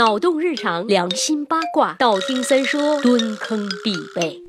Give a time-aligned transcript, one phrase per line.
[0.00, 4.40] 脑洞日常，良心八卦，道听三说，蹲坑必备。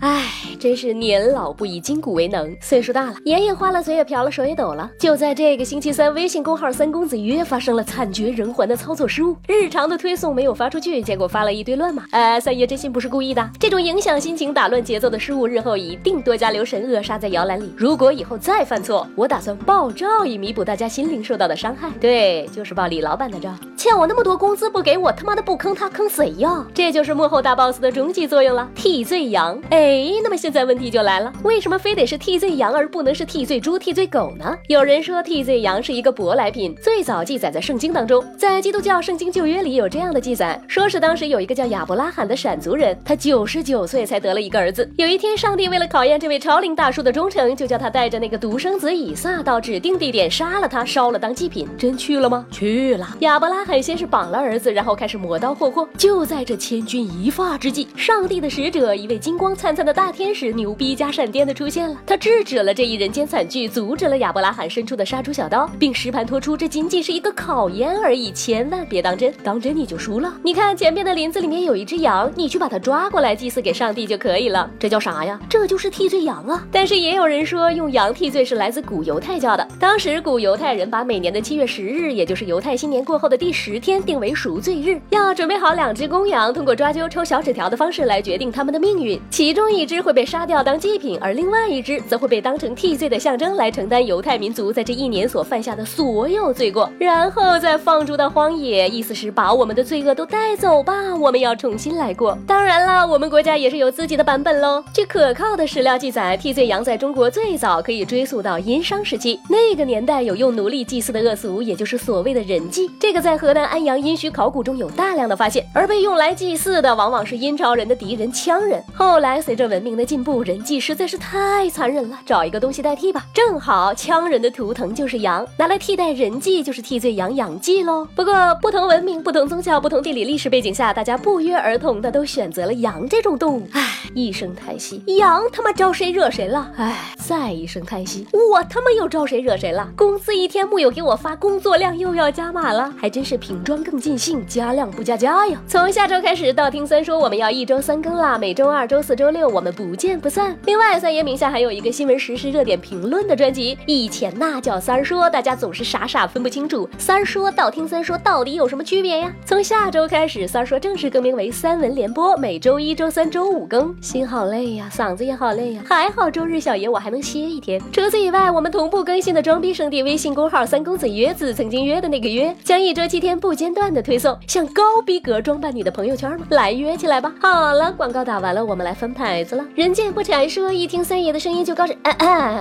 [0.00, 0.26] 唉，
[0.60, 4.88] 真是年老不以筋骨为能，岁数大了，眼也花了，嘴也瓢了，手也抖了。
[4.98, 12.04] 就在这个星期三，微信公号“三公子约”发生了惨绝人寰的操作失误，日常的推送没有发出去，结果发了一堆乱码。
[12.12, 17.72] 呃，三爷真心不是故意的，这种影响心情、打乱节奏的失误，日后一定多加留神，扼杀在摇篮里。
[17.76, 21.90] 如果以后再犯错，我打算爆照以弥补大家心灵受到的伤害。
[22.00, 26.66] 对，就是爆李老板的照，欠我那么多工资不给我，他妈的不坑他坑谁呀？
[26.74, 29.56] 这就是幕后大 boss 的终极作用了，替罪羊。
[29.70, 34.52] 哎，那么现在问题就来了，为什么非得是替罪羊而不能是替罪猪、替罪狗呢？
[34.66, 44.90] 有人说替罪羊是一个舶来品，最早记载在圣经当中，在基督教圣经旧约里有这样的记载，说是当时有一个叫亚伯拉罕的闪族人，他九十九岁才得了一个儿子。
[44.96, 51.68] 有一天，上帝为了考验这位超龄大叔的忠诚，就叫他带着那个独生子以撒到指定地点杀了他，烧了当祭品。
[51.78, 52.44] 真去了吗？
[52.50, 53.06] 去了。
[53.20, 55.86] 亚伯拉罕罕先是绑了儿子，然后开始磨刀霍霍。
[55.98, 61.94] 就在这千钧一发之际，上帝的使者，一位金光灿灿的大天使，牛逼加闪电的出现了。
[62.06, 70.32] 他制止了这一人间惨剧，阻止了亚伯拉罕伸出的杀猪小刀，并实盘托出这仅仅是一个考验而已，千万别当真，当真你就输了。
[70.42, 74.70] 你看前面的林子里面有一只羊，你去把它抓过来祭祀给上帝就可以了。
[74.78, 75.38] 这叫啥呀？
[75.46, 76.66] 这就是替罪羊啊！
[76.72, 79.68] 但是也有人说，用羊替罪是来自古犹太教的。
[79.78, 89.20] 当时古犹太人把每年的七月十日，也就是犹太新年过后的第十天，定为赎罪日，要准备好两只公羊，通过抓阄、抽小纸条的方式来决定他们的命运。
[89.30, 98.88] 其中一只会被杀掉当祭品，而另外一只则会被当成替罪的象征，来承担犹太民族在这一年所犯下的所有罪过，然后再放逐到荒野。
[98.88, 102.38] 意思是把我们的罪恶都带走吧，我们要重新来过。
[102.46, 104.84] 当然了，我们国家也是有自己的版本喽。
[104.94, 112.88] 据可靠的史料记载，替罪羊在中国最早可以追溯到殷商时期，那个年代有用奴隶祭祀的恶俗，也就是所谓的人祭。
[113.00, 118.84] 这个在和河南安阳殷墟考古中有大量的发现，而被用来祭祀的往往是殷朝人的敌人羌人。
[118.94, 123.24] 后来随着文明的进步，人祭实在是太残忍了，找一个东西代替吧。
[123.32, 128.06] 正好羌人的图腾就是羊，拿来替代人祭就是替罪羊养祭喽。
[128.14, 133.66] 不过不同文明、不同宗教、不同地理历史背景下，大家不约而同的都选择了羊这种动物。
[133.72, 133.82] 唉，
[134.12, 136.70] 一声叹息，羊他妈招谁惹谁了？
[136.76, 139.88] 唉，再一声叹息，我他妈又招谁惹谁了？
[139.96, 145.60] 公司一天木有给我发，工作量又要加码了，还真是品装更尽兴，加量不加价呀！
[145.66, 150.56] 从下周开始，道听三说我们要一周三更啦，每周二、周四周六我们不见不散。
[150.66, 159.32] 另外，三爷名下还有一个新闻实时热点评论的专辑，以前那叫三说，大家总是傻傻分不清楚三说、道听三说到底有什么区别呀？
[159.44, 163.94] 从下周开始，三说正式更名为三文联播，每周一、周三、周五更。
[164.00, 167.80] 心好累呀，嗓子也好累呀，还好周日小爷我还能歇一天。
[167.92, 176.46] 除此以外，我们同步更新的装逼圣地微信公号“三公子约子”曾经约的那个约，将一周七天不间断的推送，想高逼格装扮你的朋友圈吗？
[176.50, 177.32] 来约起来吧！
[177.40, 179.64] 好了，广告打完了，我们来翻牌子了。
[179.74, 181.96] 人见不馋说，一听三爷的声音就高兴，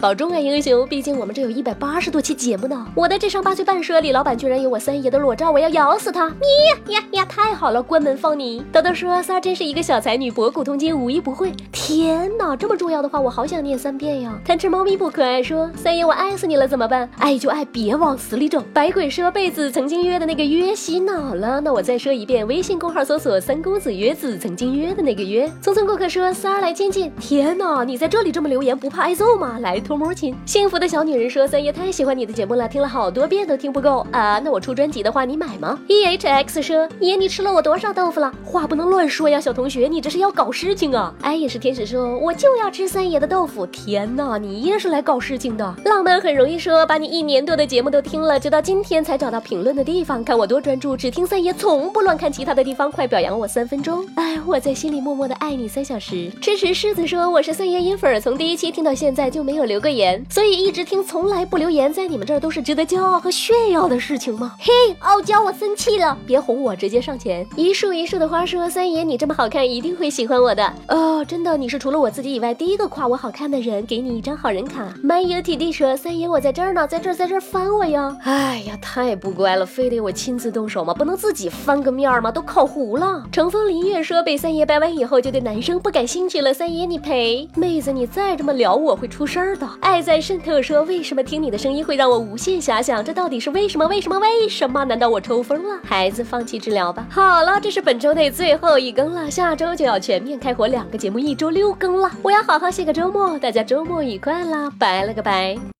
[0.00, 0.86] 保重啊，英雄！
[0.88, 2.86] 毕竟我们这有一百八十多期节目呢。
[2.94, 6.26] 我的智商八岁半说，李老板居然有我三爷的裸照，我要咬死他！
[6.28, 8.64] 你呀呀，太好了，关门放你。
[8.72, 11.52] 豆豆说，三真是一个小才女，博古通今，无一不会。
[11.70, 14.38] 天哪，这么重要的话，我好想念三遍呀！
[14.44, 17.08] 贪吃猫咪不可爱说，三爷我爱死你了，怎么办？
[17.18, 18.64] 爱就爱，别往死里整。
[18.72, 21.60] 百鬼说，被子曾经约的那个约洗脑了。
[21.60, 25.46] 那我再说一遍，微信公号搜索“三公子约子”，曾经约的那个约。
[25.62, 27.10] 匆匆过客说，三儿来亲亲。
[27.20, 29.58] 天哪，你在这里这么留言，不怕挨揍吗？
[29.60, 30.34] 来偷摸亲。
[30.44, 34.38] 幸福的小女人说，三爷太喜欢你的节目了，听了好多遍都听不够啊。
[34.38, 38.32] 那我出专辑的话，你买吗？E H X 说，爷你吃了我多少豆腐了？
[38.44, 41.14] 话不能乱说呀，小同学，你这是要搞事情啊！
[41.22, 43.66] 哎，也是天使说，我就要吃三爷的豆腐。
[43.66, 45.74] 天哪，你也是来搞事情的。
[45.84, 52.90] 浪漫很容易说，把你一年多的节目都听了，直到今天才找到评论的地方，看我多专注，只听三爷，从不乱看其他的地方。
[52.90, 54.06] 快表扬我三分钟！
[54.14, 56.30] 哎，我在心里默默的爱你三小时。
[56.40, 64.56] 支持狮子说，我是三爷银粉，从第一期听到现在就没有留过言，所以一直听，从来不留言，在你们这儿都是值得骄傲和炫耀的事情吗？
[64.58, 67.46] 嘿，傲娇，我生气了，别哄我，直接上前。
[67.54, 70.72] 一束一束的花说，三爷你这么好看，一定会喜欢我的。
[70.88, 74.90] 哦，真的，你是除了我自己以外第一个夸我好看的人，给你一张好人卡。
[75.02, 78.16] 漫游 T D 说，三爷我在这儿呢，在这儿，在这儿翻我呀。
[78.22, 80.92] 哎呀，太不乖了，非得我亲自动手吗？
[80.92, 82.30] 不能自己翻个面儿吗？
[82.30, 83.24] 都烤糊了。
[83.32, 86.52] 乘风林月说，被三爷掰完以后就对男生不感兴趣了。
[86.52, 89.66] 三爷你赔，妹子你再这么聊我会出事儿的。
[89.80, 93.02] 爱在渗透说，为什么听你的声音会让我无限遐想？
[93.02, 93.86] 这到底是为什么？
[93.86, 94.18] 为什么？
[94.18, 94.84] 为什么？
[94.84, 95.80] 难道我抽风了？
[95.82, 97.06] 孩子放弃治疗吧。
[97.10, 102.10] 好了，这是本周内最后一更了，下周就要全面开火，两个节目一周六更了。
[102.22, 105.79] 我要好好歇个周末，大家周末愉快啦，拜了个拜。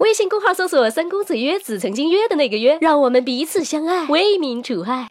[0.00, 5.08] 微信公号搜索“三公子约子”，曾经约的那个约，让我们彼此相爱，为民除害。